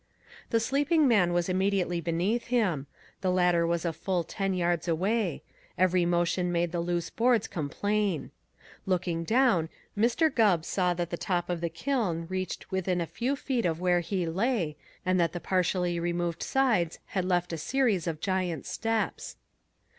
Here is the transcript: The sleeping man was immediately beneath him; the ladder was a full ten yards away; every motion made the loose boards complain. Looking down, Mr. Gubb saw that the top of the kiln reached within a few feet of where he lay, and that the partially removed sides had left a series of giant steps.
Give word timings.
The 0.49 0.59
sleeping 0.59 1.07
man 1.07 1.31
was 1.31 1.47
immediately 1.47 2.01
beneath 2.01 2.45
him; 2.47 2.87
the 3.21 3.29
ladder 3.29 3.67
was 3.67 3.85
a 3.85 3.93
full 3.93 4.23
ten 4.23 4.55
yards 4.55 4.87
away; 4.87 5.43
every 5.77 6.07
motion 6.07 6.51
made 6.51 6.71
the 6.71 6.79
loose 6.79 7.11
boards 7.11 7.45
complain. 7.45 8.31
Looking 8.87 9.23
down, 9.23 9.69
Mr. 9.95 10.33
Gubb 10.33 10.65
saw 10.65 10.95
that 10.95 11.11
the 11.11 11.17
top 11.17 11.51
of 11.51 11.61
the 11.61 11.69
kiln 11.69 12.25
reached 12.29 12.71
within 12.71 12.99
a 12.99 13.05
few 13.05 13.35
feet 13.35 13.63
of 13.67 13.79
where 13.79 13.99
he 13.99 14.25
lay, 14.25 14.75
and 15.05 15.19
that 15.19 15.33
the 15.33 15.39
partially 15.39 15.99
removed 15.99 16.41
sides 16.41 16.97
had 17.09 17.23
left 17.23 17.53
a 17.53 17.57
series 17.59 18.07
of 18.07 18.19
giant 18.19 18.65
steps. 18.65 19.35